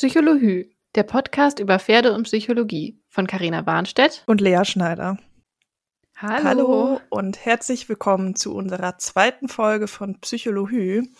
[0.00, 5.18] Psychologie, der Podcast über Pferde und Psychologie von Carina Warnstedt und Lea Schneider.
[6.16, 6.42] Hallo.
[6.42, 11.12] Hallo und herzlich willkommen zu unserer zweiten Folge von Psychologie.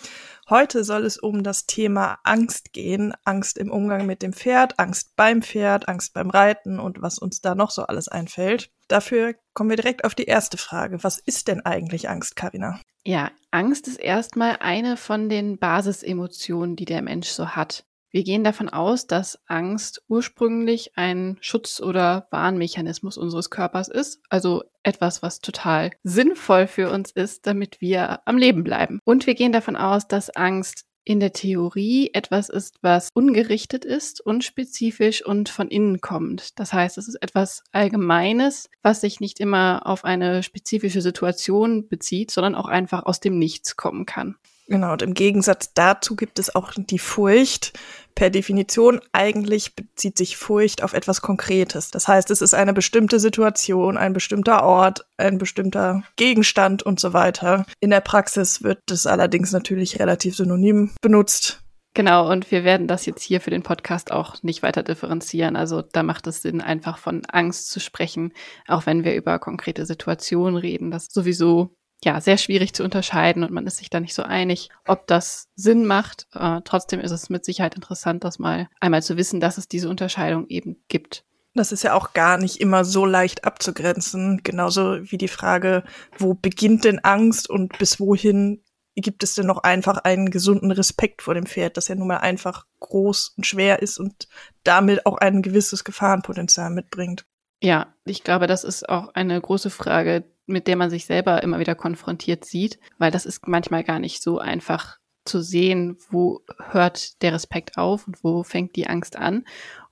[0.48, 3.12] Heute soll es um das Thema Angst gehen.
[3.24, 7.42] Angst im Umgang mit dem Pferd, Angst beim Pferd, Angst beim Reiten und was uns
[7.42, 8.70] da noch so alles einfällt.
[8.88, 11.04] Dafür kommen wir direkt auf die erste Frage.
[11.04, 12.80] Was ist denn eigentlich Angst, Karina?
[13.04, 17.84] Ja, Angst ist erstmal eine von den Basisemotionen, die der Mensch so hat.
[18.10, 24.64] Wir gehen davon aus, dass Angst ursprünglich ein Schutz- oder Warnmechanismus unseres Körpers ist, also
[24.82, 28.98] etwas, was total sinnvoll für uns ist, damit wir am Leben bleiben.
[29.04, 34.20] Und wir gehen davon aus, dass Angst in der Theorie etwas ist, was ungerichtet ist,
[34.20, 36.58] unspezifisch und von innen kommt.
[36.58, 42.30] Das heißt, es ist etwas Allgemeines, was sich nicht immer auf eine spezifische Situation bezieht,
[42.30, 44.36] sondern auch einfach aus dem Nichts kommen kann.
[44.70, 47.72] Genau, und im Gegensatz dazu gibt es auch die Furcht.
[48.14, 51.90] Per Definition eigentlich bezieht sich Furcht auf etwas Konkretes.
[51.90, 57.12] Das heißt, es ist eine bestimmte Situation, ein bestimmter Ort, ein bestimmter Gegenstand und so
[57.12, 57.66] weiter.
[57.80, 61.64] In der Praxis wird es allerdings natürlich relativ synonym benutzt.
[61.92, 65.56] Genau, und wir werden das jetzt hier für den Podcast auch nicht weiter differenzieren.
[65.56, 68.32] Also da macht es Sinn, einfach von Angst zu sprechen,
[68.68, 70.92] auch wenn wir über konkrete Situationen reden.
[70.92, 74.70] Das sowieso ja, sehr schwierig zu unterscheiden und man ist sich da nicht so einig,
[74.86, 76.26] ob das Sinn macht.
[76.34, 79.88] Äh, trotzdem ist es mit Sicherheit interessant, das mal einmal zu wissen, dass es diese
[79.88, 81.24] Unterscheidung eben gibt.
[81.54, 85.82] Das ist ja auch gar nicht immer so leicht abzugrenzen, genauso wie die Frage,
[86.16, 88.62] wo beginnt denn Angst und bis wohin
[88.96, 92.18] gibt es denn noch einfach einen gesunden Respekt vor dem Pferd, das ja nun mal
[92.18, 94.28] einfach groß und schwer ist und
[94.62, 97.24] damit auch ein gewisses Gefahrenpotenzial mitbringt.
[97.62, 101.58] Ja, ich glaube, das ist auch eine große Frage, mit der man sich selber immer
[101.58, 107.22] wieder konfrontiert sieht, weil das ist manchmal gar nicht so einfach zu sehen, wo hört
[107.22, 109.44] der Respekt auf und wo fängt die Angst an.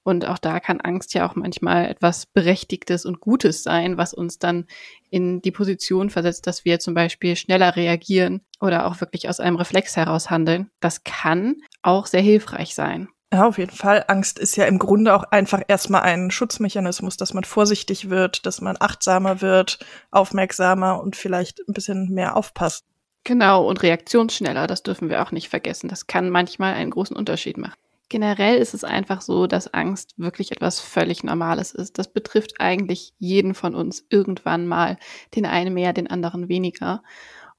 [0.02, 4.38] Und auch da kann Angst ja auch manchmal etwas Berechtigtes und Gutes sein, was uns
[4.38, 4.66] dann
[5.10, 9.56] in die Position versetzt, dass wir zum Beispiel schneller reagieren oder auch wirklich aus einem
[9.56, 10.70] Reflex heraus handeln.
[10.80, 13.08] Das kann auch sehr hilfreich sein.
[13.32, 14.04] Ja, auf jeden Fall.
[14.08, 18.62] Angst ist ja im Grunde auch einfach erstmal ein Schutzmechanismus, dass man vorsichtig wird, dass
[18.62, 19.78] man achtsamer wird,
[20.10, 22.86] aufmerksamer und vielleicht ein bisschen mehr aufpasst.
[23.24, 25.88] Genau, und reaktionsschneller, das dürfen wir auch nicht vergessen.
[25.88, 27.74] Das kann manchmal einen großen Unterschied machen.
[28.08, 31.98] Generell ist es einfach so, dass Angst wirklich etwas völlig Normales ist.
[31.98, 34.96] Das betrifft eigentlich jeden von uns irgendwann mal,
[35.34, 37.02] den einen mehr, den anderen weniger.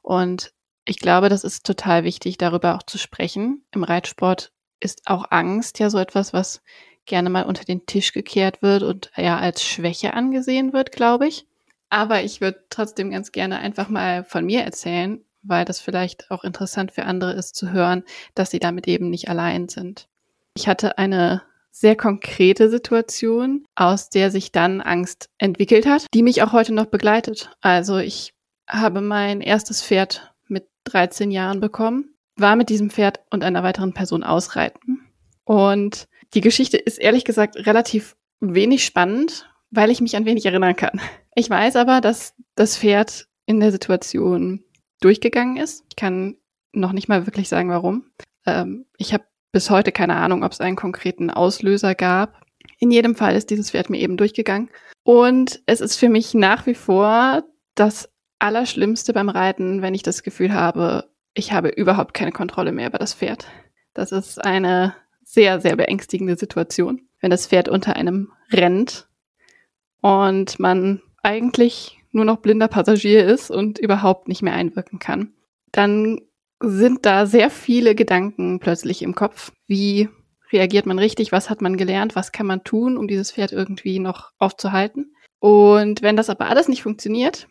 [0.01, 0.51] Und
[0.85, 3.63] ich glaube, das ist total wichtig, darüber auch zu sprechen.
[3.71, 6.61] Im Reitsport ist auch Angst ja so etwas, was
[7.05, 11.45] gerne mal unter den Tisch gekehrt wird und ja als Schwäche angesehen wird, glaube ich.
[11.89, 16.43] Aber ich würde trotzdem ganz gerne einfach mal von mir erzählen, weil das vielleicht auch
[16.43, 18.03] interessant für andere ist zu hören,
[18.35, 20.07] dass sie damit eben nicht allein sind.
[20.55, 21.41] Ich hatte eine
[21.71, 26.87] sehr konkrete Situation, aus der sich dann Angst entwickelt hat, die mich auch heute noch
[26.87, 27.51] begleitet.
[27.61, 28.33] Also ich
[28.67, 33.93] habe mein erstes Pferd mit 13 Jahren bekommen war mit diesem Pferd und einer weiteren
[33.93, 35.01] Person ausreiten.
[35.43, 40.75] Und die Geschichte ist ehrlich gesagt relativ wenig spannend, weil ich mich an wenig erinnern
[40.75, 40.99] kann.
[41.35, 44.63] Ich weiß aber, dass das Pferd in der Situation
[44.99, 45.85] durchgegangen ist.
[45.89, 46.35] Ich kann
[46.73, 48.11] noch nicht mal wirklich sagen, warum.
[48.45, 52.41] Ähm, ich habe bis heute keine Ahnung, ob es einen konkreten Auslöser gab.
[52.77, 54.69] In jedem Fall ist dieses Pferd mir eben durchgegangen.
[55.03, 57.43] Und es ist für mich nach wie vor
[57.75, 62.87] das Allerschlimmste beim Reiten, wenn ich das Gefühl habe, ich habe überhaupt keine Kontrolle mehr
[62.87, 63.47] über das Pferd.
[63.93, 69.07] Das ist eine sehr, sehr beängstigende Situation, wenn das Pferd unter einem rennt
[70.01, 75.33] und man eigentlich nur noch blinder Passagier ist und überhaupt nicht mehr einwirken kann.
[75.71, 76.21] Dann
[76.59, 79.53] sind da sehr viele Gedanken plötzlich im Kopf.
[79.65, 80.09] Wie
[80.51, 81.31] reagiert man richtig?
[81.31, 82.15] Was hat man gelernt?
[82.15, 85.15] Was kann man tun, um dieses Pferd irgendwie noch aufzuhalten?
[85.39, 87.47] Und wenn das aber alles nicht funktioniert,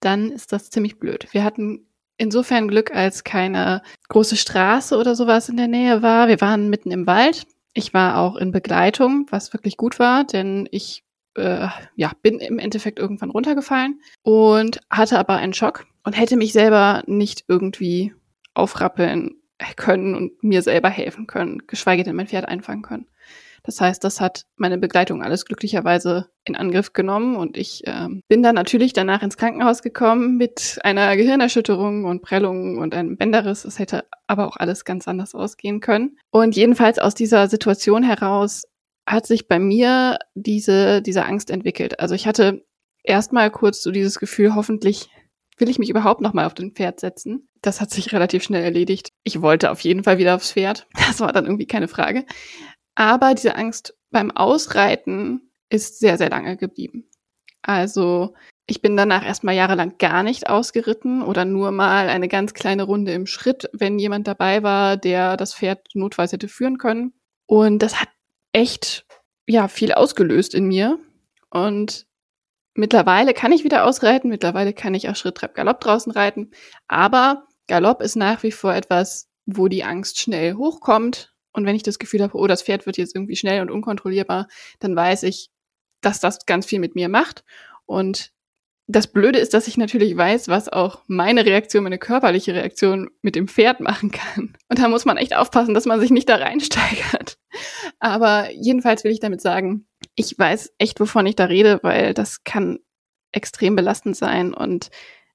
[0.00, 1.26] dann ist das ziemlich blöd.
[1.32, 6.28] Wir hatten insofern Glück, als keine große Straße oder sowas in der Nähe war.
[6.28, 7.46] Wir waren mitten im Wald.
[7.72, 11.04] Ich war auch in Begleitung, was wirklich gut war, denn ich
[11.36, 16.52] äh, ja, bin im Endeffekt irgendwann runtergefallen und hatte aber einen Schock und hätte mich
[16.52, 18.12] selber nicht irgendwie
[18.54, 19.36] aufrappeln
[19.76, 23.06] können und mir selber helfen können, geschweige denn mein Pferd einfangen können.
[23.68, 28.42] Das heißt, das hat meine Begleitung alles glücklicherweise in Angriff genommen und ich äh, bin
[28.42, 33.66] dann natürlich danach ins Krankenhaus gekommen mit einer Gehirnerschütterung und Prellung und einem Bänderriss.
[33.66, 36.16] Es hätte aber auch alles ganz anders ausgehen können.
[36.30, 38.64] Und jedenfalls aus dieser Situation heraus
[39.06, 42.00] hat sich bei mir diese, diese Angst entwickelt.
[42.00, 42.64] Also ich hatte
[43.02, 45.10] erstmal kurz so dieses Gefühl, hoffentlich
[45.58, 47.50] will ich mich überhaupt noch mal auf den Pferd setzen?
[47.60, 49.10] Das hat sich relativ schnell erledigt.
[49.24, 50.86] Ich wollte auf jeden Fall wieder aufs Pferd.
[50.94, 52.24] Das war dann irgendwie keine Frage.
[52.98, 57.08] Aber diese Angst beim Ausreiten ist sehr, sehr lange geblieben.
[57.62, 58.34] Also
[58.66, 63.12] ich bin danach erstmal jahrelang gar nicht ausgeritten oder nur mal eine ganz kleine Runde
[63.12, 67.12] im Schritt, wenn jemand dabei war, der das Pferd notfalls hätte führen können.
[67.46, 68.08] Und das hat
[68.52, 69.06] echt,
[69.46, 70.98] ja, viel ausgelöst in mir.
[71.50, 72.04] Und
[72.74, 76.50] mittlerweile kann ich wieder ausreiten, mittlerweile kann ich auch Schritt, Trepp, Galopp draußen reiten.
[76.88, 81.32] Aber Galopp ist nach wie vor etwas, wo die Angst schnell hochkommt.
[81.52, 84.48] Und wenn ich das Gefühl habe, oh, das Pferd wird jetzt irgendwie schnell und unkontrollierbar,
[84.78, 85.50] dann weiß ich,
[86.00, 87.44] dass das ganz viel mit mir macht.
[87.86, 88.32] Und
[88.86, 93.36] das Blöde ist, dass ich natürlich weiß, was auch meine Reaktion, meine körperliche Reaktion mit
[93.36, 94.56] dem Pferd machen kann.
[94.68, 97.38] Und da muss man echt aufpassen, dass man sich nicht da reinsteigert.
[97.98, 102.44] Aber jedenfalls will ich damit sagen, ich weiß echt, wovon ich da rede, weil das
[102.44, 102.78] kann
[103.30, 104.90] extrem belastend sein und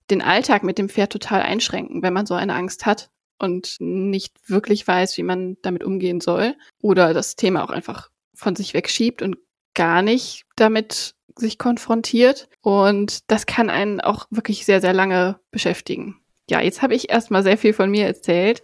[0.10, 4.34] den Alltag mit dem Pferd total einschränken, wenn man so eine Angst hat und nicht
[4.48, 9.22] wirklich weiß, wie man damit umgehen soll oder das Thema auch einfach von sich wegschiebt
[9.22, 9.38] und
[9.74, 12.48] gar nicht damit sich konfrontiert.
[12.62, 16.20] Und das kann einen auch wirklich sehr, sehr lange beschäftigen.
[16.50, 18.64] Ja, jetzt habe ich erstmal sehr viel von mir erzählt.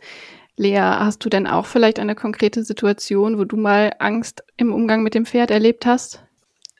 [0.57, 5.03] Lea, hast du denn auch vielleicht eine konkrete Situation, wo du mal Angst im Umgang
[5.03, 6.23] mit dem Pferd erlebt hast?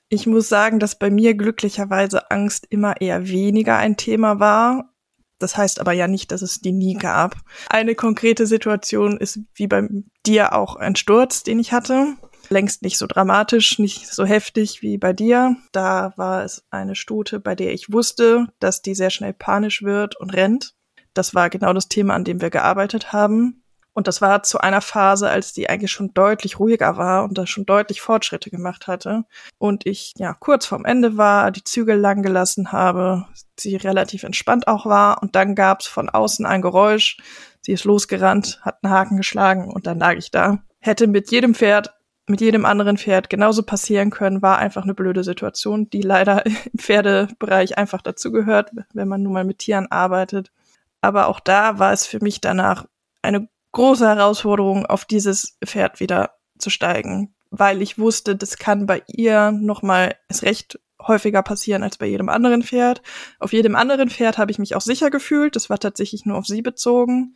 [0.10, 4.94] Ich muss sagen, dass bei mir glücklicherweise Angst immer eher weniger ein Thema war.
[5.40, 7.38] Das heißt aber ja nicht, dass es die nie gab.
[7.70, 9.88] Eine konkrete Situation ist wie bei
[10.26, 12.16] dir auch ein Sturz, den ich hatte
[12.50, 15.56] längst nicht so dramatisch, nicht so heftig wie bei dir.
[15.72, 20.20] Da war es eine Stute, bei der ich wusste, dass die sehr schnell panisch wird
[20.20, 20.74] und rennt.
[21.14, 23.64] Das war genau das Thema, an dem wir gearbeitet haben.
[24.00, 27.46] Und das war zu einer Phase, als die eigentlich schon deutlich ruhiger war und da
[27.46, 29.26] schon deutlich Fortschritte gemacht hatte.
[29.58, 33.26] Und ich ja kurz vorm Ende war, die Zügel lang gelassen habe,
[33.60, 35.22] sie relativ entspannt auch war.
[35.22, 37.18] Und dann gab's von außen ein Geräusch.
[37.60, 40.60] Sie ist losgerannt, hat einen Haken geschlagen und dann lag ich da.
[40.80, 41.94] Hätte mit jedem Pferd
[42.26, 46.56] mit jedem anderen Pferd genauso passieren können, war einfach eine blöde Situation, die leider im
[46.78, 50.54] Pferdebereich einfach dazugehört, wenn man nun mal mit Tieren arbeitet.
[51.02, 52.86] Aber auch da war es für mich danach
[53.22, 59.04] eine große Herausforderung, auf dieses Pferd wieder zu steigen, weil ich wusste, das kann bei
[59.08, 63.02] ihr nochmal es recht häufiger passieren als bei jedem anderen Pferd.
[63.40, 65.56] Auf jedem anderen Pferd habe ich mich auch sicher gefühlt.
[65.56, 67.36] Das war tatsächlich nur auf sie bezogen.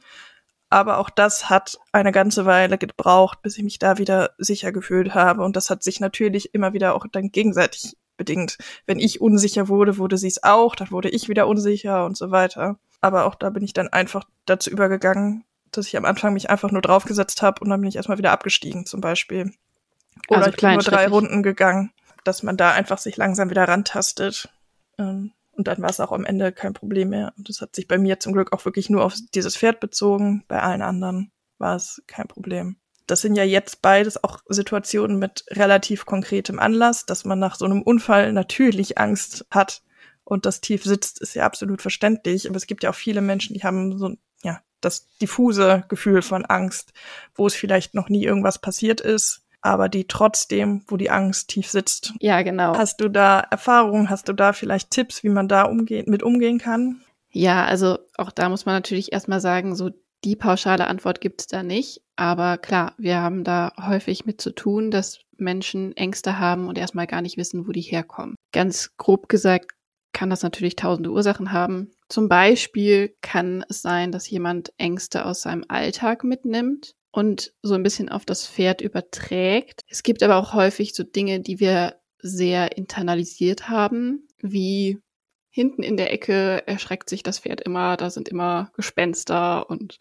[0.70, 5.14] Aber auch das hat eine ganze Weile gebraucht, bis ich mich da wieder sicher gefühlt
[5.14, 5.44] habe.
[5.44, 8.58] Und das hat sich natürlich immer wieder auch dann gegenseitig bedingt.
[8.86, 12.32] Wenn ich unsicher wurde, wurde sie es auch, dann wurde ich wieder unsicher und so
[12.32, 12.80] weiter.
[13.02, 15.46] Aber auch da bin ich dann einfach dazu übergegangen,
[15.78, 18.32] dass ich am Anfang mich einfach nur draufgesetzt habe und dann bin ich erstmal wieder
[18.32, 19.54] abgestiegen zum Beispiel.
[20.28, 21.92] Oder also ich bin nur drei Runden gegangen,
[22.24, 24.50] dass man da einfach sich langsam wieder rantastet.
[24.98, 27.34] Ähm, und dann war es auch am Ende kein Problem mehr.
[27.38, 30.44] Und das hat sich bei mir zum Glück auch wirklich nur auf dieses Pferd bezogen.
[30.48, 32.78] Bei allen anderen war es kein Problem.
[33.06, 37.66] Das sind ja jetzt beides auch Situationen mit relativ konkretem Anlass, dass man nach so
[37.66, 39.84] einem Unfall natürlich Angst hat
[40.24, 42.48] und das tief sitzt, ist ja absolut verständlich.
[42.48, 46.46] Aber es gibt ja auch viele Menschen, die haben so, ja, das diffuse Gefühl von
[46.46, 46.94] Angst,
[47.36, 51.70] wo es vielleicht noch nie irgendwas passiert ist aber die trotzdem, wo die Angst tief
[51.70, 52.14] sitzt.
[52.20, 52.76] Ja, genau.
[52.78, 56.60] Hast du da Erfahrungen, hast du da vielleicht Tipps, wie man da umgehen, mit umgehen
[56.60, 57.02] kann?
[57.32, 59.90] Ja, also auch da muss man natürlich erstmal sagen, so
[60.24, 62.02] die pauschale Antwort gibt es da nicht.
[62.16, 67.08] Aber klar, wir haben da häufig mit zu tun, dass Menschen Ängste haben und erstmal
[67.08, 68.36] gar nicht wissen, wo die herkommen.
[68.52, 69.72] Ganz grob gesagt
[70.14, 71.92] kann das natürlich tausende Ursachen haben.
[72.08, 77.84] Zum Beispiel kann es sein, dass jemand Ängste aus seinem Alltag mitnimmt und so ein
[77.84, 79.82] bisschen auf das Pferd überträgt.
[79.88, 85.00] Es gibt aber auch häufig so Dinge, die wir sehr internalisiert haben, wie
[85.50, 90.00] hinten in der Ecke erschreckt sich das Pferd immer, da sind immer Gespenster und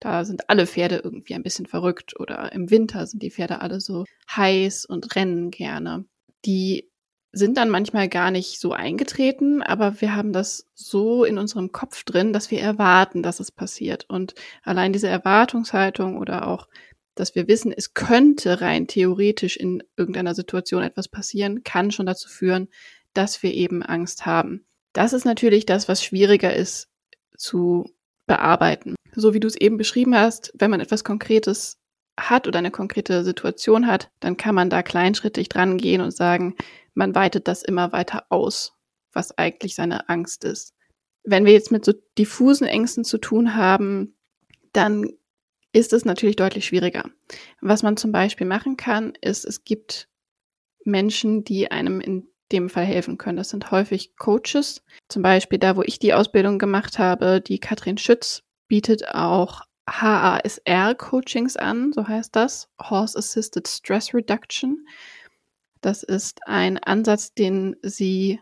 [0.00, 3.80] da sind alle Pferde irgendwie ein bisschen verrückt oder im Winter sind die Pferde alle
[3.80, 4.04] so
[4.34, 6.06] heiß und rennen gerne.
[6.44, 6.90] Die
[7.34, 12.04] sind dann manchmal gar nicht so eingetreten, aber wir haben das so in unserem Kopf
[12.04, 14.06] drin, dass wir erwarten, dass es passiert.
[14.08, 16.68] Und allein diese Erwartungshaltung oder auch,
[17.14, 22.28] dass wir wissen, es könnte rein theoretisch in irgendeiner Situation etwas passieren, kann schon dazu
[22.28, 22.68] führen,
[23.12, 24.64] dass wir eben Angst haben.
[24.92, 26.88] Das ist natürlich das, was schwieriger ist
[27.36, 27.90] zu
[28.26, 28.94] bearbeiten.
[29.14, 31.78] So wie du es eben beschrieben hast, wenn man etwas Konkretes
[32.18, 36.54] hat oder eine konkrete Situation hat, dann kann man da kleinschrittig dran gehen und sagen,
[36.94, 38.72] man weitet das immer weiter aus,
[39.12, 40.74] was eigentlich seine Angst ist.
[41.22, 44.16] Wenn wir jetzt mit so diffusen Ängsten zu tun haben,
[44.72, 45.08] dann
[45.72, 47.10] ist es natürlich deutlich schwieriger.
[47.60, 50.08] Was man zum Beispiel machen kann, ist, es gibt
[50.84, 53.38] Menschen, die einem in dem Fall helfen können.
[53.38, 54.82] Das sind häufig Coaches.
[55.08, 61.56] Zum Beispiel da, wo ich die Ausbildung gemacht habe, die Katrin Schütz bietet auch HASR-Coachings
[61.56, 64.86] an, so heißt das, Horse Assisted Stress Reduction.
[65.84, 68.40] Das ist ein Ansatz, den sie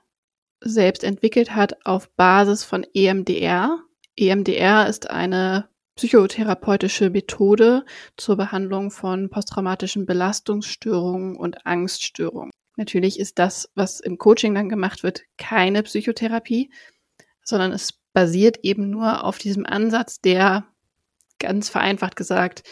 [0.61, 3.81] selbst entwickelt hat auf Basis von EMDR.
[4.15, 7.85] EMDR ist eine psychotherapeutische Methode
[8.17, 12.53] zur Behandlung von posttraumatischen Belastungsstörungen und Angststörungen.
[12.77, 16.71] Natürlich ist das, was im Coaching dann gemacht wird, keine Psychotherapie,
[17.43, 20.65] sondern es basiert eben nur auf diesem Ansatz, der
[21.41, 22.63] ganz vereinfacht gesagt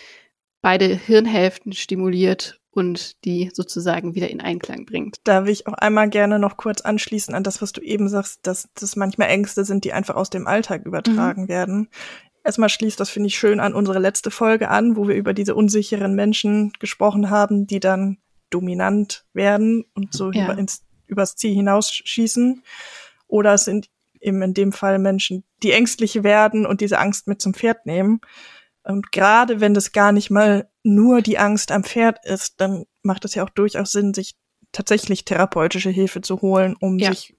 [0.62, 5.16] beide Hirnhälften stimuliert und die sozusagen wieder in Einklang bringt.
[5.24, 8.46] Da will ich auch einmal gerne noch kurz anschließen an das, was du eben sagst,
[8.46, 11.48] dass das manchmal Ängste sind, die einfach aus dem Alltag übertragen mhm.
[11.48, 11.88] werden.
[12.44, 15.54] Erstmal schließt das, finde ich, schön an unsere letzte Folge an, wo wir über diese
[15.54, 18.18] unsicheren Menschen gesprochen haben, die dann
[18.50, 20.44] dominant werden und so ja.
[20.44, 22.62] über ins, übers Ziel hinausschießen.
[23.26, 27.40] Oder es sind eben in dem Fall Menschen, die ängstlich werden und diese Angst mit
[27.42, 28.20] zum Pferd nehmen.
[28.82, 33.24] Und gerade wenn das gar nicht mal nur die Angst am Pferd ist, dann macht
[33.24, 34.34] es ja auch durchaus Sinn, sich
[34.72, 37.10] tatsächlich therapeutische Hilfe zu holen, um ja.
[37.10, 37.36] sich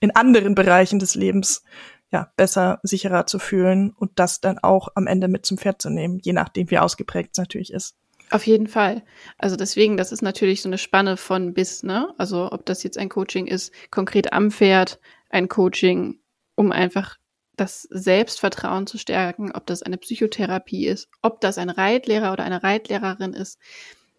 [0.00, 1.62] in anderen Bereichen des Lebens
[2.10, 5.90] ja, besser, sicherer zu fühlen und das dann auch am Ende mit zum Pferd zu
[5.90, 7.96] nehmen, je nachdem, wie ausgeprägt es natürlich ist.
[8.30, 9.02] Auf jeden Fall.
[9.38, 12.14] Also deswegen, das ist natürlich so eine Spanne von bis, ne?
[12.16, 16.20] Also ob das jetzt ein Coaching ist, konkret am Pferd, ein Coaching,
[16.54, 17.16] um einfach
[17.56, 22.62] das Selbstvertrauen zu stärken, ob das eine Psychotherapie ist, ob das ein Reitlehrer oder eine
[22.62, 23.58] Reitlehrerin ist.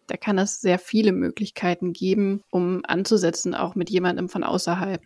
[0.07, 5.01] Da kann es sehr viele Möglichkeiten geben, um anzusetzen, auch mit jemandem von außerhalb.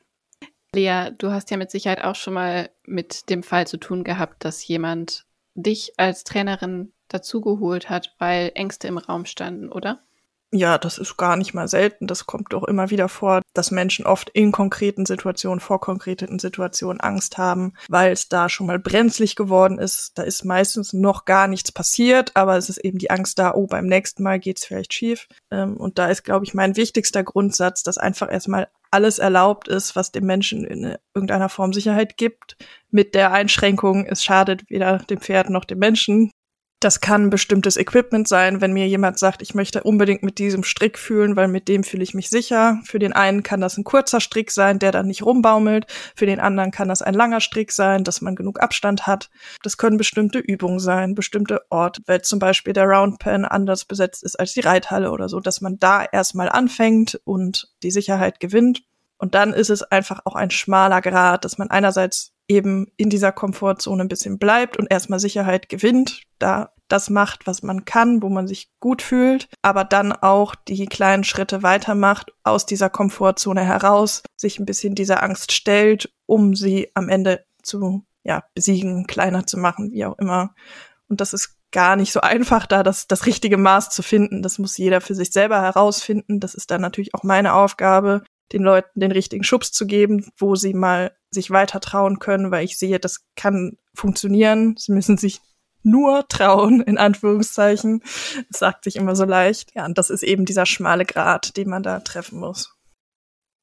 [0.73, 4.45] Lea, du hast ja mit Sicherheit auch schon mal mit dem Fall zu tun gehabt,
[4.45, 10.03] dass jemand dich als Trainerin dazugeholt hat, weil Ängste im Raum standen, oder?
[10.51, 12.07] Ja, das ist gar nicht mal selten.
[12.07, 16.99] Das kommt doch immer wieder vor, dass Menschen oft in konkreten Situationen, vor konkreten Situationen
[16.99, 20.17] Angst haben, weil es da schon mal brenzlig geworden ist.
[20.17, 23.67] Da ist meistens noch gar nichts passiert, aber es ist eben die Angst da, oh,
[23.67, 25.27] beim nächsten Mal geht's vielleicht schief.
[25.51, 29.95] Ähm, und da ist, glaube ich, mein wichtigster Grundsatz, dass einfach erstmal alles erlaubt ist,
[29.95, 32.57] was dem Menschen in irgendeiner Form Sicherheit gibt,
[32.89, 36.31] mit der Einschränkung, es schadet weder dem Pferd noch dem Menschen.
[36.81, 40.97] Das kann bestimmtes Equipment sein, wenn mir jemand sagt, ich möchte unbedingt mit diesem Strick
[40.97, 42.79] fühlen, weil mit dem fühle ich mich sicher.
[42.85, 45.87] Für den einen kann das ein kurzer Strick sein, der dann nicht rumbaumelt.
[46.15, 49.29] Für den anderen kann das ein langer Strick sein, dass man genug Abstand hat.
[49.61, 54.39] Das können bestimmte Übungen sein, bestimmte Orte, weil zum Beispiel der Roundpen anders besetzt ist
[54.39, 58.83] als die Reithalle oder so, dass man da erstmal anfängt und die Sicherheit gewinnt.
[59.17, 63.31] Und dann ist es einfach auch ein schmaler Grad, dass man einerseits eben in dieser
[63.31, 68.29] Komfortzone ein bisschen bleibt und erstmal Sicherheit gewinnt, da das macht, was man kann, wo
[68.29, 74.23] man sich gut fühlt, aber dann auch die kleinen Schritte weitermacht aus dieser Komfortzone heraus,
[74.35, 79.57] sich ein bisschen dieser Angst stellt, um sie am Ende zu ja, besiegen, kleiner zu
[79.57, 80.55] machen, wie auch immer.
[81.07, 84.41] Und das ist gar nicht so einfach, da das, das richtige Maß zu finden.
[84.41, 86.39] Das muss jeder für sich selber herausfinden.
[86.39, 90.55] Das ist dann natürlich auch meine Aufgabe, den Leuten den richtigen Schubs zu geben, wo
[90.55, 94.75] sie mal sich weiter trauen können, weil ich sehe, das kann funktionieren.
[94.77, 95.41] Sie müssen sich
[95.83, 98.01] nur trauen, in Anführungszeichen.
[98.49, 99.73] Das sagt sich immer so leicht.
[99.75, 102.75] Ja, und das ist eben dieser schmale Grat, den man da treffen muss.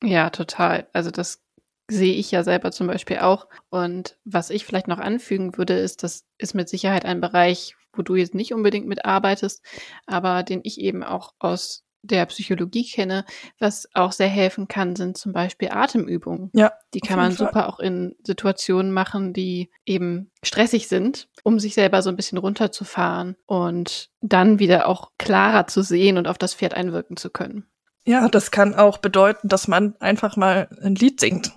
[0.02, 0.88] Ja, total.
[0.92, 1.42] Also das
[1.88, 3.46] sehe ich ja selber zum Beispiel auch.
[3.70, 8.02] Und was ich vielleicht noch anfügen würde, ist, das ist mit Sicherheit ein Bereich, wo
[8.02, 9.64] du jetzt nicht unbedingt mitarbeitest,
[10.06, 13.24] aber den ich eben auch aus der Psychologie kenne,
[13.58, 16.50] was auch sehr helfen kann, sind zum Beispiel Atemübungen.
[16.54, 16.72] Ja.
[16.94, 17.46] Die kann man Fall.
[17.46, 22.38] super auch in Situationen machen, die eben stressig sind, um sich selber so ein bisschen
[22.38, 27.66] runterzufahren und dann wieder auch klarer zu sehen und auf das Pferd einwirken zu können.
[28.04, 31.52] Ja, das kann auch bedeuten, dass man einfach mal ein Lied singt.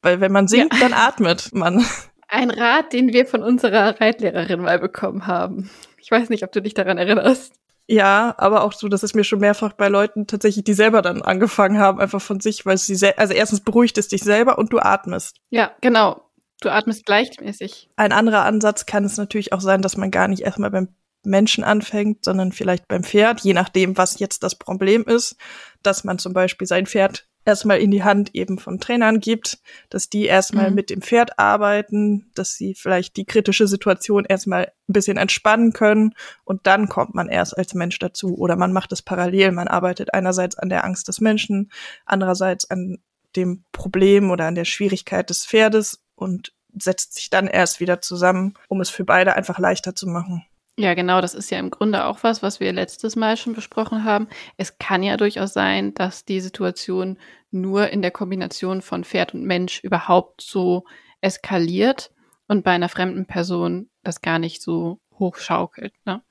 [0.00, 0.80] Weil wenn man singt, ja.
[0.80, 1.84] dann atmet man.
[2.30, 5.70] Ein Rat, den wir von unserer Reitlehrerin mal bekommen haben.
[5.98, 7.54] Ich weiß nicht, ob du dich daran erinnerst.
[7.90, 11.22] Ja, aber auch so, dass es mir schon mehrfach bei Leuten tatsächlich, die selber dann
[11.22, 14.78] angefangen haben, einfach von sich, weil sie, also erstens beruhigt es dich selber und du
[14.78, 15.38] atmest.
[15.48, 16.22] Ja, genau.
[16.60, 17.88] Du atmest gleichmäßig.
[17.96, 20.88] Ein anderer Ansatz kann es natürlich auch sein, dass man gar nicht erstmal beim
[21.24, 25.36] Menschen anfängt, sondern vielleicht beim Pferd, je nachdem, was jetzt das Problem ist,
[25.82, 30.10] dass man zum Beispiel sein Pferd erstmal in die Hand eben von Trainern gibt, dass
[30.10, 30.76] die erstmal mhm.
[30.76, 36.14] mit dem Pferd arbeiten, dass sie vielleicht die kritische Situation erstmal ein bisschen entspannen können
[36.44, 39.52] und dann kommt man erst als Mensch dazu oder man macht es parallel.
[39.52, 41.72] Man arbeitet einerseits an der Angst des Menschen,
[42.04, 42.98] andererseits an
[43.34, 48.54] dem Problem oder an der Schwierigkeit des Pferdes und setzt sich dann erst wieder zusammen,
[48.68, 50.44] um es für beide einfach leichter zu machen.
[50.80, 54.04] Ja, genau, das ist ja im Grunde auch was, was wir letztes Mal schon besprochen
[54.04, 54.28] haben.
[54.58, 57.18] Es kann ja durchaus sein, dass die Situation
[57.50, 60.84] nur in der Kombination von Pferd und Mensch überhaupt so
[61.20, 62.10] eskaliert
[62.46, 65.92] und bei einer fremden Person das gar nicht so hochschaukelt.
[66.04, 66.22] Ne?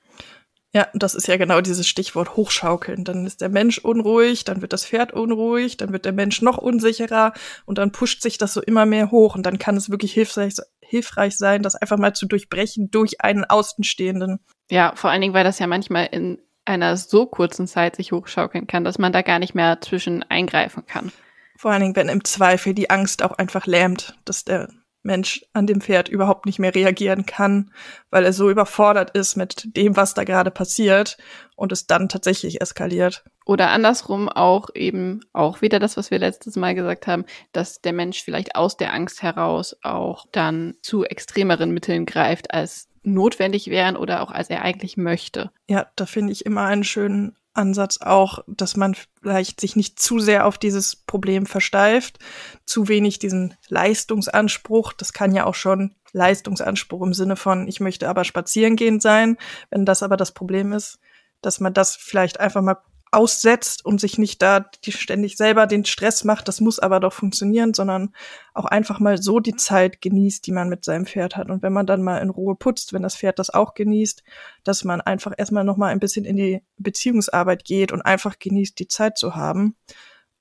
[0.74, 3.04] Ja, das ist ja genau dieses Stichwort hochschaukeln.
[3.04, 6.58] Dann ist der Mensch unruhig, dann wird das Pferd unruhig, dann wird der Mensch noch
[6.58, 7.32] unsicherer
[7.64, 10.54] und dann pusht sich das so immer mehr hoch und dann kann es wirklich hilfreich,
[10.80, 14.40] hilfreich sein, das einfach mal zu durchbrechen durch einen Außenstehenden.
[14.70, 18.66] Ja, vor allen Dingen, weil das ja manchmal in einer so kurzen Zeit sich hochschaukeln
[18.66, 21.10] kann, dass man da gar nicht mehr zwischen eingreifen kann.
[21.56, 24.68] Vor allen Dingen, wenn im Zweifel die Angst auch einfach lähmt, dass der
[25.02, 27.72] Mensch an dem Pferd überhaupt nicht mehr reagieren kann,
[28.10, 31.16] weil er so überfordert ist mit dem, was da gerade passiert
[31.56, 33.24] und es dann tatsächlich eskaliert.
[33.46, 37.92] Oder andersrum auch eben auch wieder das, was wir letztes Mal gesagt haben, dass der
[37.92, 43.96] Mensch vielleicht aus der Angst heraus auch dann zu extremeren Mitteln greift, als notwendig wären
[43.96, 45.50] oder auch als er eigentlich möchte.
[45.68, 50.20] Ja, da finde ich immer einen schönen Ansatz auch, dass man vielleicht sich nicht zu
[50.20, 52.18] sehr auf dieses Problem versteift,
[52.64, 54.92] zu wenig diesen Leistungsanspruch.
[54.92, 59.36] Das kann ja auch schon Leistungsanspruch im Sinne von, ich möchte aber spazieren gehen sein.
[59.70, 60.98] Wenn das aber das Problem ist,
[61.42, 62.78] dass man das vielleicht einfach mal
[63.10, 67.12] aussetzt und sich nicht da die ständig selber den Stress macht, das muss aber doch
[67.12, 68.14] funktionieren, sondern
[68.54, 71.50] auch einfach mal so die Zeit genießt, die man mit seinem Pferd hat.
[71.50, 74.22] Und wenn man dann mal in Ruhe putzt, wenn das Pferd das auch genießt,
[74.64, 78.78] dass man einfach erstmal noch mal ein bisschen in die Beziehungsarbeit geht und einfach genießt,
[78.78, 79.76] die Zeit zu haben.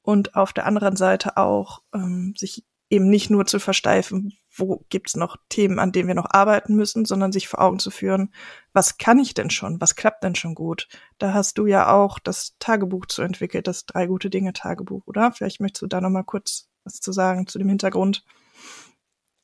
[0.02, 5.16] Und auf der anderen Seite auch ähm, sich eben nicht nur zu versteifen, wo gibt's
[5.16, 8.32] noch Themen, an denen wir noch arbeiten müssen, sondern sich vor Augen zu führen,
[8.74, 10.88] was kann ich denn schon, was klappt denn schon gut?
[11.18, 15.32] Da hast du ja auch das Tagebuch zu entwickelt, das drei gute Dinge Tagebuch, oder?
[15.32, 18.24] Vielleicht möchtest du da noch mal kurz was zu sagen zu dem Hintergrund.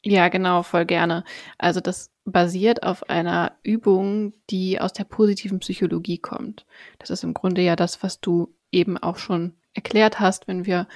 [0.05, 1.24] Ja, genau, voll gerne.
[1.58, 6.65] Also das basiert auf einer Übung, die aus der positiven Psychologie kommt.
[7.00, 10.88] Das ist im Grunde ja das, was du eben auch schon erklärt hast, wenn wir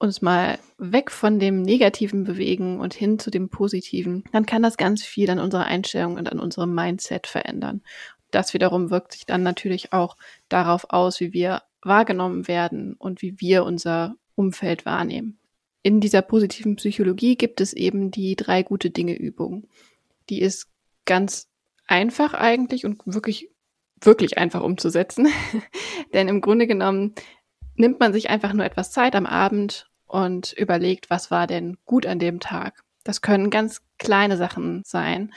[0.00, 4.76] uns mal weg von dem Negativen bewegen und hin zu dem Positiven, dann kann das
[4.76, 7.82] ganz viel an unserer Einstellung und an unserem Mindset verändern.
[8.30, 10.16] Das wiederum wirkt sich dann natürlich auch
[10.48, 15.38] darauf aus, wie wir wahrgenommen werden und wie wir unser Umfeld wahrnehmen.
[15.82, 19.68] In dieser positiven Psychologie gibt es eben die drei gute Dinge Übung.
[20.30, 20.68] Die ist
[21.04, 21.48] ganz
[21.86, 23.50] einfach eigentlich und wirklich
[24.02, 25.28] wirklich einfach umzusetzen.
[26.14, 27.14] Denn im Grunde genommen
[27.74, 32.04] nimmt man sich einfach nur etwas Zeit am Abend und überlegt, was war denn gut
[32.04, 32.82] an dem Tag.
[33.04, 35.32] Das können ganz kleine Sachen sein.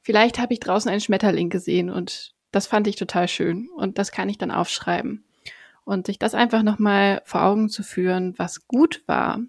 [0.00, 4.12] Vielleicht habe ich draußen einen Schmetterling gesehen und das fand ich total schön und das
[4.12, 5.24] kann ich dann aufschreiben.
[5.84, 9.40] Und sich das einfach nochmal vor Augen zu führen, was gut war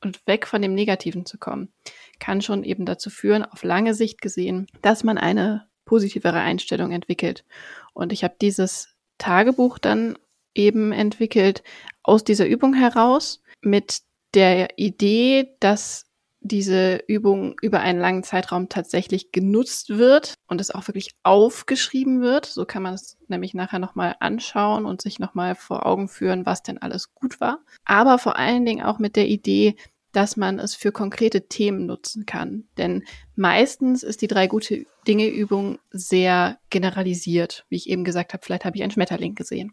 [0.00, 1.72] und weg von dem Negativen zu kommen,
[2.18, 7.44] kann schon eben dazu führen, auf lange Sicht gesehen, dass man eine positivere Einstellung entwickelt.
[7.92, 10.18] Und ich habe dieses Tagebuch dann
[10.54, 11.62] eben entwickelt
[12.02, 14.00] aus dieser Übung heraus mit
[14.34, 16.06] der Idee, dass
[16.40, 22.46] diese Übung über einen langen Zeitraum tatsächlich genutzt wird und es auch wirklich aufgeschrieben wird.
[22.46, 26.62] So kann man es nämlich nachher nochmal anschauen und sich nochmal vor Augen führen, was
[26.62, 27.58] denn alles gut war.
[27.84, 29.76] Aber vor allen Dingen auch mit der Idee,
[30.12, 32.64] dass man es für konkrete Themen nutzen kann.
[32.78, 33.04] Denn
[33.36, 37.64] meistens ist die drei gute Dinge Übung sehr generalisiert.
[37.68, 39.72] Wie ich eben gesagt habe, vielleicht habe ich einen Schmetterling gesehen.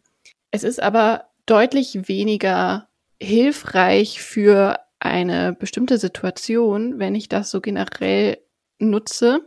[0.52, 2.88] Es ist aber deutlich weniger
[3.19, 8.39] hilfreich für eine bestimmte Situation, wenn ich das so generell
[8.80, 9.41] nutze,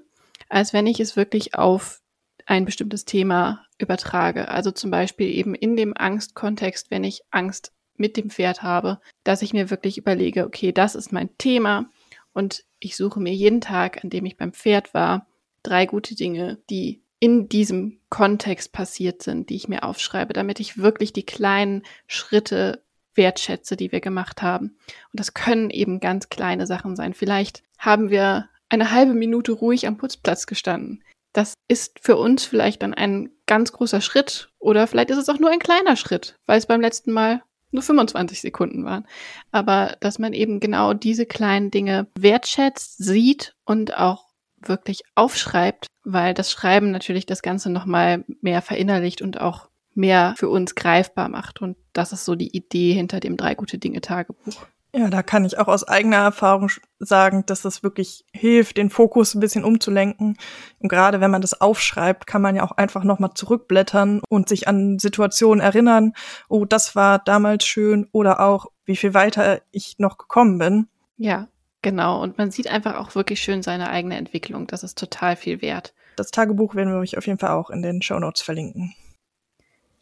[0.48, 2.00] als wenn ich es wirklich auf
[2.46, 4.48] ein bestimmtes Thema übertrage.
[4.48, 9.42] Also zum Beispiel eben in dem Angstkontext, wenn ich Angst mit dem Pferd habe, dass
[9.42, 11.90] ich mir wirklich überlege, okay, das ist mein Thema
[12.32, 15.26] und ich suche mir jeden Tag, an dem ich beim Pferd war,
[15.62, 20.78] drei gute Dinge, die in diesem Kontext passiert sind, die ich mir aufschreibe, damit ich
[20.78, 22.82] wirklich die kleinen Schritte
[23.14, 24.76] wertschätze, die wir gemacht haben.
[25.12, 27.14] Und das können eben ganz kleine Sachen sein.
[27.14, 31.02] Vielleicht haben wir eine halbe Minute ruhig am Putzplatz gestanden.
[31.32, 35.38] Das ist für uns vielleicht dann ein ganz großer Schritt oder vielleicht ist es auch
[35.38, 37.42] nur ein kleiner Schritt, weil es beim letzten Mal
[37.72, 39.06] nur 25 Sekunden waren.
[39.52, 46.34] Aber dass man eben genau diese kleinen Dinge wertschätzt, sieht und auch wirklich aufschreibt, weil
[46.34, 51.60] das Schreiben natürlich das Ganze nochmal mehr verinnerlicht und auch mehr für uns greifbar macht.
[51.60, 54.66] Und das ist so die Idee hinter dem Drei gute Dinge Tagebuch.
[54.92, 59.34] Ja, da kann ich auch aus eigener Erfahrung sagen, dass das wirklich hilft, den Fokus
[59.34, 60.36] ein bisschen umzulenken.
[60.80, 64.66] Und gerade wenn man das aufschreibt, kann man ja auch einfach nochmal zurückblättern und sich
[64.66, 66.14] an Situationen erinnern.
[66.48, 70.88] Oh, das war damals schön oder auch, wie viel weiter ich noch gekommen bin.
[71.16, 71.46] Ja,
[71.82, 72.20] genau.
[72.20, 74.66] Und man sieht einfach auch wirklich schön seine eigene Entwicklung.
[74.66, 75.94] Das ist total viel wert.
[76.16, 78.92] Das Tagebuch werden wir euch auf jeden Fall auch in den Show Notes verlinken.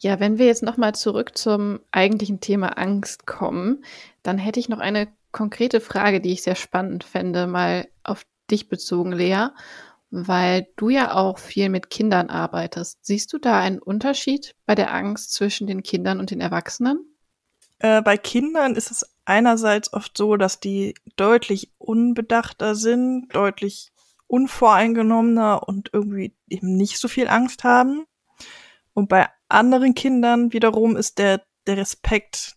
[0.01, 3.83] Ja, wenn wir jetzt nochmal zurück zum eigentlichen Thema Angst kommen,
[4.23, 8.69] dann hätte ich noch eine konkrete Frage, die ich sehr spannend fände, mal auf dich
[8.69, 9.47] bezogen, Lea,
[10.09, 13.05] weil du ja auch viel mit Kindern arbeitest.
[13.05, 17.05] Siehst du da einen Unterschied bei der Angst zwischen den Kindern und den Erwachsenen?
[17.79, 23.91] Äh, bei Kindern ist es einerseits oft so, dass die deutlich unbedachter sind, deutlich
[24.27, 28.05] unvoreingenommener und irgendwie eben nicht so viel Angst haben.
[28.93, 32.55] Und bei anderen Kindern wiederum ist der, der Respekt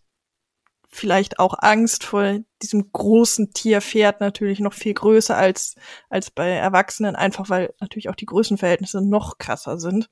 [0.92, 5.74] vielleicht auch Angst vor diesem großen Tierpferd natürlich noch viel größer als,
[6.10, 10.10] als bei Erwachsenen, einfach weil natürlich auch die Größenverhältnisse noch krasser sind.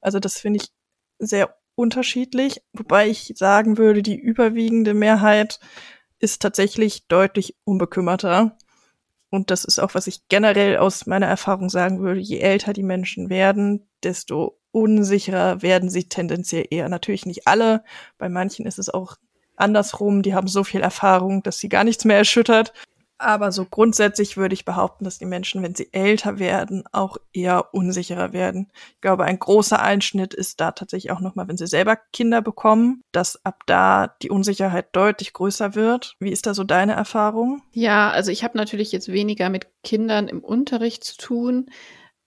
[0.00, 0.72] Also das finde ich
[1.18, 5.60] sehr unterschiedlich, wobei ich sagen würde, die überwiegende Mehrheit
[6.18, 8.56] ist tatsächlich deutlich unbekümmerter.
[9.30, 12.20] Und das ist auch, was ich generell aus meiner Erfahrung sagen würde.
[12.20, 16.88] Je älter die Menschen werden, desto unsicherer werden sie tendenziell eher.
[16.88, 17.84] Natürlich nicht alle.
[18.18, 19.16] Bei manchen ist es auch
[19.56, 22.72] andersrum, die haben so viel Erfahrung, dass sie gar nichts mehr erschüttert.
[23.20, 27.74] Aber so grundsätzlich würde ich behaupten, dass die Menschen, wenn sie älter werden, auch eher
[27.74, 28.70] unsicherer werden.
[28.94, 33.02] Ich glaube, ein großer Einschnitt ist da tatsächlich auch nochmal, wenn sie selber Kinder bekommen,
[33.10, 36.14] dass ab da die Unsicherheit deutlich größer wird.
[36.20, 37.62] Wie ist da so deine Erfahrung?
[37.72, 41.70] Ja, also ich habe natürlich jetzt weniger mit Kindern im Unterricht zu tun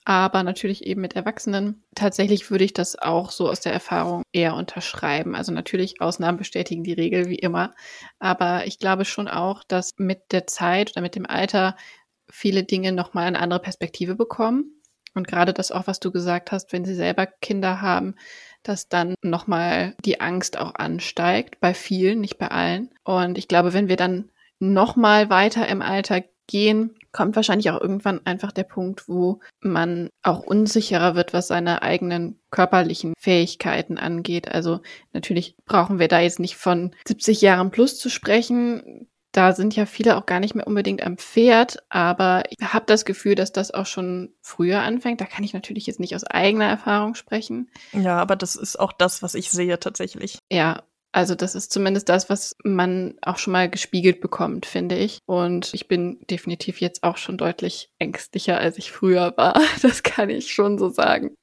[0.04, 1.84] aber natürlich eben mit Erwachsenen.
[1.96, 5.36] Tatsächlich würde ich das auch so aus der Erfahrung eher unterschreiben.
[5.36, 7.74] Also natürlich Ausnahmen bestätigen die Regel wie immer,
[8.20, 11.76] aber ich glaube schon auch, dass mit der Zeit oder mit dem Alter
[12.30, 14.82] viele Dinge nochmal eine andere Perspektive bekommen.
[15.14, 18.16] Und gerade das auch, was du gesagt hast, wenn sie selber Kinder haben,
[18.64, 22.90] dass dann nochmal die Angst auch ansteigt, bei vielen, nicht bei allen.
[23.04, 28.26] Und ich glaube, wenn wir dann nochmal weiter im Alter gehen, kommt wahrscheinlich auch irgendwann
[28.26, 34.52] einfach der Punkt, wo man auch unsicherer wird, was seine eigenen körperlichen Fähigkeiten angeht.
[34.52, 34.82] Also
[35.14, 39.08] natürlich brauchen wir da jetzt nicht von 70 Jahren plus zu sprechen.
[39.32, 43.06] Da sind ja viele auch gar nicht mehr unbedingt am Pferd, aber ich habe das
[43.06, 45.22] Gefühl, dass das auch schon früher anfängt.
[45.22, 47.70] Da kann ich natürlich jetzt nicht aus eigener Erfahrung sprechen.
[47.94, 50.40] Ja, aber das ist auch das, was ich sehe tatsächlich.
[50.52, 55.20] Ja, also das ist zumindest das, was man auch schon mal gespiegelt bekommt, finde ich.
[55.26, 59.60] Und ich bin definitiv jetzt auch schon deutlich ängstlicher, als ich früher war.
[59.82, 61.36] Das kann ich schon so sagen.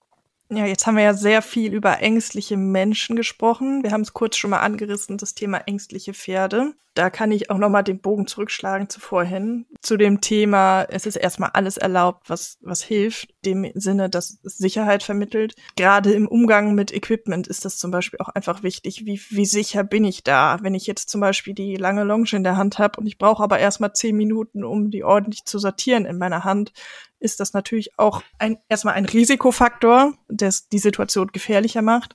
[0.50, 3.82] Ja, jetzt haben wir ja sehr viel über ängstliche Menschen gesprochen.
[3.82, 6.74] Wir haben es kurz schon mal angerissen, das Thema ängstliche Pferde.
[6.94, 9.66] Da kann ich auch noch mal den Bogen zurückschlagen zu vorhin.
[9.82, 14.58] Zu dem Thema, es ist erstmal alles erlaubt, was, was hilft, dem Sinne, dass es
[14.58, 15.54] Sicherheit vermittelt.
[15.76, 19.04] Gerade im Umgang mit Equipment ist das zum Beispiel auch einfach wichtig.
[19.04, 20.58] Wie, wie sicher bin ich da?
[20.62, 23.44] Wenn ich jetzt zum Beispiel die lange Longe in der Hand habe und ich brauche
[23.44, 26.72] aber erstmal zehn Minuten, um die ordentlich zu sortieren in meiner Hand,
[27.20, 32.14] ist das natürlich auch ein, erstmal ein Risikofaktor, der die Situation gefährlicher macht.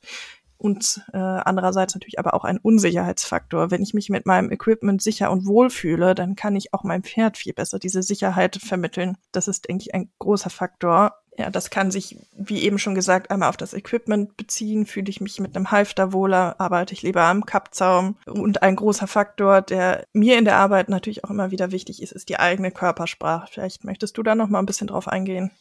[0.57, 3.69] Und äh, andererseits natürlich aber auch ein Unsicherheitsfaktor.
[3.69, 7.03] Wenn ich mich mit meinem Equipment sicher und wohl fühle, dann kann ich auch meinem
[7.03, 9.17] Pferd viel besser diese Sicherheit vermitteln.
[9.33, 11.17] Das ist, denke ich, ein großer Faktor.
[11.38, 14.86] Ja, das kann sich, wie eben schon gesagt, einmal auf das Equipment beziehen.
[14.86, 18.17] Fühle ich mich mit einem Halfter wohler, arbeite ich lieber am Kappzaum.
[18.28, 22.12] Und ein großer Faktor, der mir in der Arbeit natürlich auch immer wieder wichtig ist,
[22.12, 23.48] ist die eigene Körpersprache.
[23.52, 25.52] Vielleicht möchtest du da noch mal ein bisschen drauf eingehen.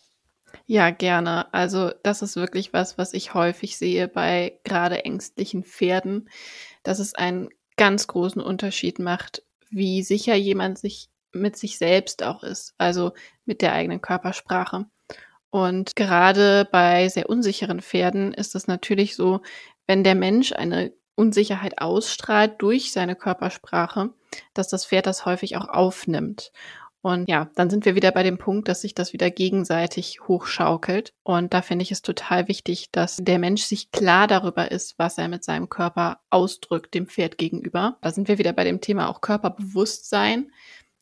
[0.66, 1.52] Ja, gerne.
[1.54, 6.28] Also das ist wirklich was, was ich häufig sehe bei gerade ängstlichen Pferden,
[6.82, 12.42] dass es einen ganz großen Unterschied macht, wie sicher jemand sich mit sich selbst auch
[12.42, 13.12] ist, also
[13.46, 14.86] mit der eigenen Körpersprache.
[15.52, 19.42] Und gerade bei sehr unsicheren Pferden ist es natürlich so,
[19.86, 24.14] wenn der Mensch eine Unsicherheit ausstrahlt durch seine Körpersprache,
[24.54, 26.52] dass das Pferd das häufig auch aufnimmt.
[27.02, 31.12] Und ja, dann sind wir wieder bei dem Punkt, dass sich das wieder gegenseitig hochschaukelt.
[31.22, 35.18] Und da finde ich es total wichtig, dass der Mensch sich klar darüber ist, was
[35.18, 37.98] er mit seinem Körper ausdrückt dem Pferd gegenüber.
[38.00, 40.50] Da sind wir wieder bei dem Thema auch Körperbewusstsein.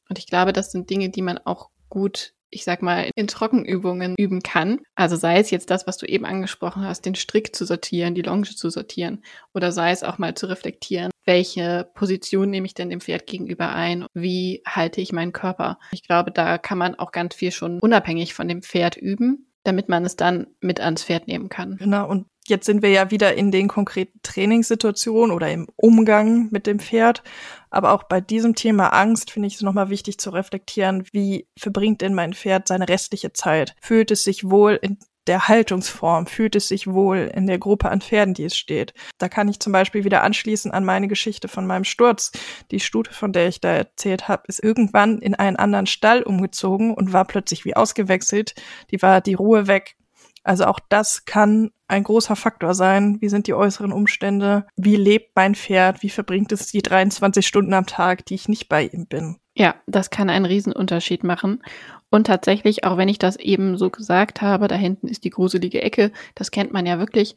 [0.09, 4.15] Und ich glaube, das sind Dinge, die man auch gut ich sag mal, in Trockenübungen
[4.17, 4.81] üben kann.
[4.95, 8.23] Also sei es jetzt das, was du eben angesprochen hast, den Strick zu sortieren, die
[8.23, 9.23] Longe zu sortieren,
[9.55, 13.73] oder sei es auch mal zu reflektieren, welche Position nehme ich denn dem Pferd gegenüber
[13.75, 15.79] ein, wie halte ich meinen Körper.
[15.93, 19.89] Ich glaube, da kann man auch ganz viel schon unabhängig von dem Pferd üben, damit
[19.89, 21.77] man es dann mit ans Pferd nehmen kann.
[21.77, 26.67] Genau, und jetzt sind wir ja wieder in den konkreten Trainingssituationen oder im Umgang mit
[26.67, 27.23] dem Pferd.
[27.71, 32.01] Aber auch bei diesem Thema Angst finde ich es nochmal wichtig zu reflektieren, wie verbringt
[32.03, 33.75] denn mein Pferd seine restliche Zeit?
[33.81, 36.27] Fühlt es sich wohl in der Haltungsform?
[36.27, 38.95] Fühlt es sich wohl in der Gruppe an Pferden, die es steht?
[39.19, 42.33] Da kann ich zum Beispiel wieder anschließen an meine Geschichte von meinem Sturz.
[42.73, 46.95] Die Stute, von der ich da erzählt habe, ist irgendwann in einen anderen Stall umgezogen
[46.95, 48.55] und war plötzlich wie ausgewechselt.
[48.91, 49.97] Die war die Ruhe weg
[50.43, 53.21] Also auch das kann ein großer Faktor sein.
[53.21, 54.67] Wie sind die äußeren Umstände?
[54.77, 56.03] Wie lebt mein Pferd?
[56.03, 59.37] Wie verbringt es die 23 Stunden am Tag, die ich nicht bei ihm bin?
[59.55, 61.63] Ja, das kann einen Riesenunterschied machen.
[62.11, 65.83] Und tatsächlich, auch wenn ich das eben so gesagt habe, da hinten ist die gruselige
[65.83, 67.37] Ecke, das kennt man ja wirklich.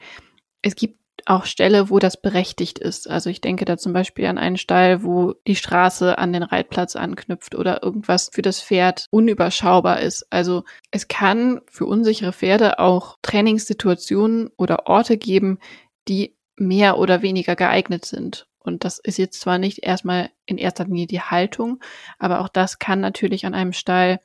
[0.62, 3.10] Es gibt auch Ställe, wo das berechtigt ist.
[3.10, 6.96] Also ich denke da zum Beispiel an einen Stall, wo die Straße an den Reitplatz
[6.96, 10.26] anknüpft oder irgendwas für das Pferd unüberschaubar ist.
[10.32, 15.60] Also es kann für unsichere Pferde auch Trainingssituationen oder Orte geben,
[16.08, 18.48] die mehr oder weniger geeignet sind.
[18.60, 21.80] Und das ist jetzt zwar nicht erstmal in erster Linie die Haltung,
[22.18, 24.20] aber auch das kann natürlich an einem Stall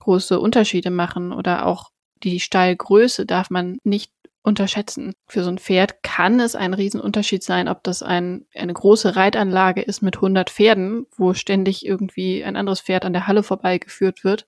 [0.00, 1.90] große Unterschiede machen oder auch
[2.22, 4.13] die Stallgröße darf man nicht
[4.44, 5.14] unterschätzen.
[5.26, 9.80] Für so ein Pferd kann es ein Riesenunterschied sein, ob das ein, eine große Reitanlage
[9.80, 14.46] ist mit 100 Pferden, wo ständig irgendwie ein anderes Pferd an der Halle vorbeigeführt wird,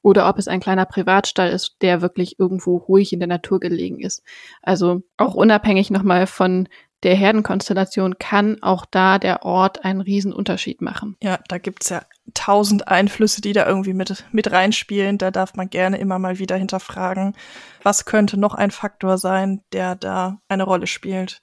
[0.00, 4.00] oder ob es ein kleiner Privatstall ist, der wirklich irgendwo ruhig in der Natur gelegen
[4.00, 4.22] ist.
[4.62, 6.68] Also auch unabhängig nochmal von
[7.02, 11.16] der Herdenkonstellation kann auch da der Ort einen Riesenunterschied machen.
[11.22, 12.02] Ja, da gibt's ja
[12.34, 15.18] tausend Einflüsse, die da irgendwie mit, mit reinspielen.
[15.18, 17.36] Da darf man gerne immer mal wieder hinterfragen,
[17.82, 21.42] was könnte noch ein Faktor sein, der da eine Rolle spielt.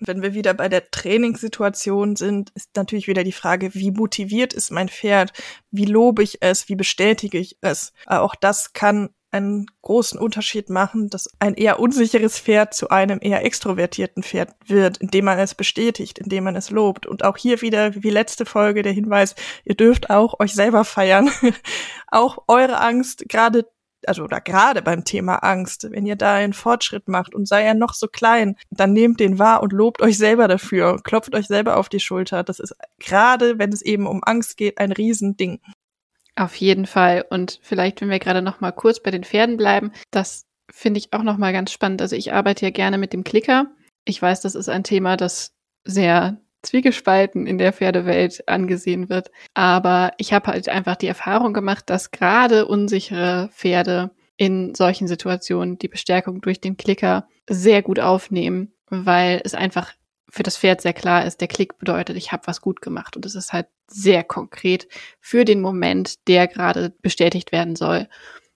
[0.00, 4.70] Wenn wir wieder bei der Trainingssituation sind, ist natürlich wieder die Frage, wie motiviert ist
[4.70, 5.32] mein Pferd?
[5.72, 6.68] Wie lobe ich es?
[6.68, 7.92] Wie bestätige ich es?
[8.06, 13.44] Auch das kann einen großen Unterschied machen, dass ein eher unsicheres Pferd zu einem eher
[13.44, 17.06] extrovertierten Pferd wird, indem man es bestätigt, indem man es lobt.
[17.06, 21.30] Und auch hier wieder, wie letzte Folge, der Hinweis, ihr dürft auch euch selber feiern.
[22.08, 23.66] auch eure Angst, gerade
[24.06, 27.74] also oder gerade beim Thema Angst, wenn ihr da einen Fortschritt macht und sei er
[27.74, 31.76] noch so klein, dann nehmt den wahr und lobt euch selber dafür, klopft euch selber
[31.76, 32.44] auf die Schulter.
[32.44, 35.60] Das ist gerade, wenn es eben um Angst geht, ein Riesending.
[36.38, 37.24] Auf jeden Fall.
[37.28, 41.12] Und vielleicht, wenn wir gerade noch mal kurz bei den Pferden bleiben, das finde ich
[41.12, 42.00] auch noch mal ganz spannend.
[42.00, 43.66] Also ich arbeite ja gerne mit dem Klicker.
[44.04, 49.32] Ich weiß, das ist ein Thema, das sehr zwiegespalten in der Pferdewelt angesehen wird.
[49.54, 55.78] Aber ich habe halt einfach die Erfahrung gemacht, dass gerade unsichere Pferde in solchen Situationen
[55.78, 59.92] die Bestärkung durch den Klicker sehr gut aufnehmen, weil es einfach
[60.30, 63.16] für das Pferd sehr klar ist, der Klick bedeutet, ich habe was gut gemacht.
[63.16, 64.88] Und es ist halt sehr konkret
[65.20, 68.08] für den Moment, der gerade bestätigt werden soll.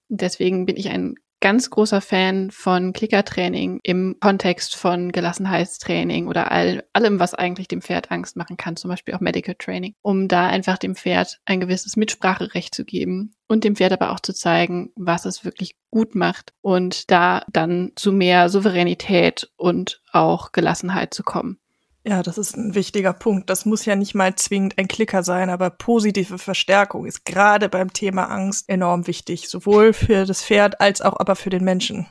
[0.08, 6.52] Und deswegen bin ich ein ganz großer Fan von Klickertraining im Kontext von Gelassenheitstraining oder
[6.52, 10.28] all, allem, was eigentlich dem Pferd Angst machen kann, zum Beispiel auch Medical Training, um
[10.28, 14.32] da einfach dem Pferd ein gewisses Mitspracherecht zu geben und dem Pferd aber auch zu
[14.32, 21.12] zeigen, was es wirklich gut macht und da dann zu mehr Souveränität und auch Gelassenheit
[21.12, 21.58] zu kommen.
[22.04, 23.48] Ja, das ist ein wichtiger Punkt.
[23.48, 27.92] Das muss ja nicht mal zwingend ein Klicker sein, aber positive Verstärkung ist gerade beim
[27.92, 32.08] Thema Angst enorm wichtig, sowohl für das Pferd als auch aber für den Menschen.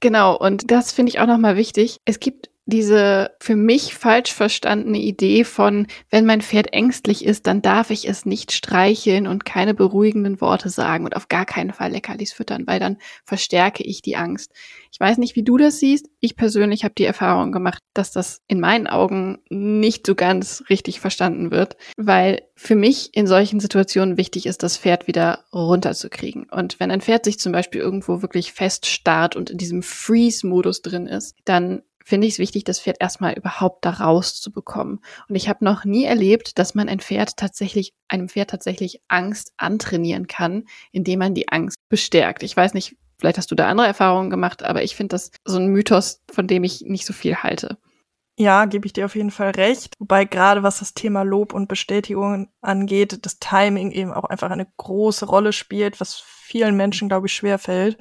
[0.00, 2.00] Genau, und das finde ich auch nochmal wichtig.
[2.06, 7.62] Es gibt diese für mich falsch verstandene Idee von, wenn mein Pferd ängstlich ist, dann
[7.62, 11.92] darf ich es nicht streicheln und keine beruhigenden Worte sagen und auf gar keinen Fall
[11.92, 14.52] Leckerlis füttern, weil dann verstärke ich die Angst.
[14.90, 16.08] Ich weiß nicht, wie du das siehst.
[16.18, 20.98] Ich persönlich habe die Erfahrung gemacht, dass das in meinen Augen nicht so ganz richtig
[20.98, 26.48] verstanden wird, weil für mich in solchen Situationen wichtig ist, das Pferd wieder runterzukriegen.
[26.50, 30.82] Und wenn ein Pferd sich zum Beispiel irgendwo wirklich fest starrt und in diesem Freeze-Modus
[30.82, 35.00] drin ist, dann finde ich es wichtig, das Pferd erstmal überhaupt da rauszubekommen.
[35.28, 39.52] Und ich habe noch nie erlebt, dass man ein Pferd tatsächlich, einem Pferd tatsächlich Angst
[39.56, 42.44] antrainieren kann, indem man die Angst bestärkt.
[42.44, 45.58] Ich weiß nicht, vielleicht hast du da andere Erfahrungen gemacht, aber ich finde das so
[45.58, 47.76] ein Mythos, von dem ich nicht so viel halte.
[48.38, 49.94] Ja, gebe ich dir auf jeden Fall recht.
[49.98, 54.68] Wobei gerade was das Thema Lob und Bestätigung angeht, das Timing eben auch einfach eine
[54.76, 57.98] große Rolle spielt, was vielen Menschen, glaube ich, schwer fällt.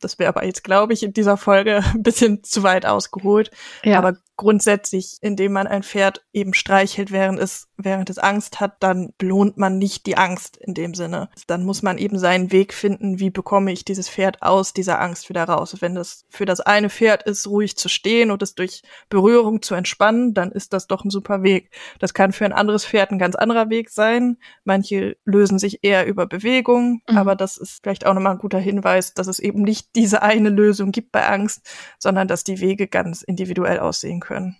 [0.00, 3.50] Das wäre aber jetzt, glaube ich, in dieser Folge ein bisschen zu weit ausgeholt.
[3.84, 3.98] Ja.
[3.98, 9.12] Aber grundsätzlich, indem man ein Pferd eben streichelt, während es, während es Angst hat, dann
[9.18, 11.28] belohnt man nicht die Angst in dem Sinne.
[11.46, 15.28] Dann muss man eben seinen Weg finden, wie bekomme ich dieses Pferd aus dieser Angst
[15.28, 15.76] wieder raus.
[15.80, 19.74] Wenn das für das eine Pferd ist, ruhig zu stehen und es durch Berührung zu
[19.74, 21.70] entspannen, dann ist das doch ein super Weg.
[21.98, 24.38] Das kann für ein anderes Pferd ein ganz anderer Weg sein.
[24.64, 27.18] Manche lösen sich eher über Bewegung, mhm.
[27.18, 30.48] aber das ist vielleicht auch nochmal ein guter Hinweis, dass es eben nicht diese eine
[30.48, 34.56] Lösung gibt bei Angst, sondern dass die Wege ganz individuell aussehen können können.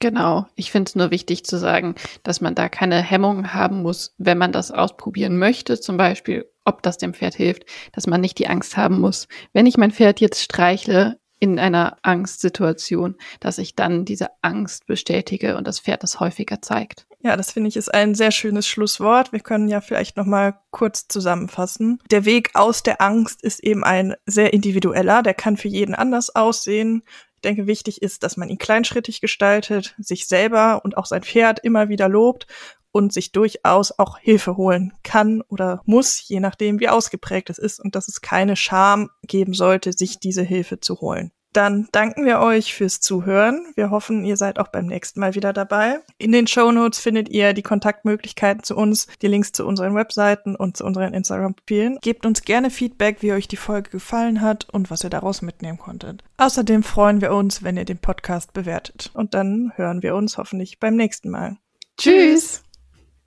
[0.00, 0.46] Genau.
[0.56, 4.38] Ich finde es nur wichtig zu sagen, dass man da keine Hemmungen haben muss, wenn
[4.38, 8.48] man das ausprobieren möchte, zum Beispiel, ob das dem Pferd hilft, dass man nicht die
[8.48, 9.28] Angst haben muss.
[9.52, 15.56] Wenn ich mein Pferd jetzt streichle, in einer Angstsituation, dass ich dann diese Angst bestätige
[15.56, 17.06] und das Pferd das häufiger zeigt.
[17.22, 19.32] Ja, das finde ich ist ein sehr schönes Schlusswort.
[19.32, 21.98] Wir können ja vielleicht noch mal kurz zusammenfassen.
[22.10, 26.34] Der Weg aus der Angst ist eben ein sehr individueller, der kann für jeden anders
[26.34, 27.02] aussehen.
[27.40, 31.58] Ich denke, wichtig ist, dass man ihn kleinschrittig gestaltet, sich selber und auch sein Pferd
[31.60, 32.46] immer wieder lobt
[32.92, 37.80] und sich durchaus auch Hilfe holen kann oder muss, je nachdem, wie ausgeprägt es ist
[37.80, 41.32] und dass es keine Scham geben sollte, sich diese Hilfe zu holen.
[41.52, 43.72] Dann danken wir euch fürs Zuhören.
[43.74, 46.00] Wir hoffen, ihr seid auch beim nächsten Mal wieder dabei.
[46.18, 50.54] In den Show Notes findet ihr die Kontaktmöglichkeiten zu uns, die Links zu unseren Webseiten
[50.54, 51.98] und zu unseren Instagram-Profilen.
[52.02, 55.78] Gebt uns gerne Feedback, wie euch die Folge gefallen hat und was ihr daraus mitnehmen
[55.78, 56.22] konntet.
[56.36, 59.10] Außerdem freuen wir uns, wenn ihr den Podcast bewertet.
[59.14, 61.56] Und dann hören wir uns hoffentlich beim nächsten Mal.
[61.98, 62.62] Tschüss!